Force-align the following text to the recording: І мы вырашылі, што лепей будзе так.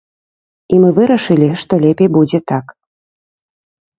І 0.77 0.79
мы 0.85 0.89
вырашылі, 0.99 1.49
што 1.63 1.73
лепей 1.83 2.09
будзе 2.17 2.39
так. 2.53 2.65